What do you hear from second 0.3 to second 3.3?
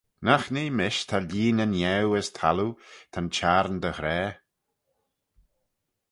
nee mish ta lhieeney niau as thalloo; ta'n